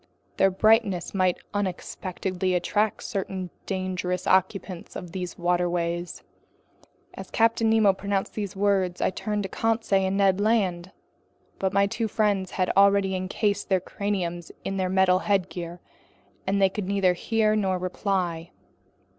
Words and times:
Their 0.37 0.49
brightness 0.49 1.13
might 1.13 1.37
unexpectedly 1.53 2.55
attract 2.55 3.03
certain 3.03 3.51
dangerous 3.67 4.25
occupants 4.25 4.95
of 4.95 5.11
these 5.11 5.37
waterways." 5.37 6.23
As 7.13 7.29
Captain 7.29 7.69
Nemo 7.69 7.93
pronounced 7.93 8.33
these 8.33 8.55
words, 8.55 8.99
I 8.99 9.11
turned 9.11 9.43
to 9.43 9.49
Conseil 9.49 10.07
and 10.07 10.17
Ned 10.17 10.39
Land. 10.41 10.91
But 11.59 11.71
my 11.71 11.85
two 11.85 12.07
friends 12.07 12.49
had 12.57 12.71
already 12.75 13.15
encased 13.15 13.69
their 13.69 13.79
craniums 13.79 14.51
in 14.65 14.77
their 14.77 14.89
metal 14.89 15.19
headgear, 15.19 15.81
and 16.47 16.59
they 16.59 16.69
could 16.69 16.87
neither 16.87 17.13
hear 17.13 17.55
nor 17.55 17.77
reply. 17.77 18.49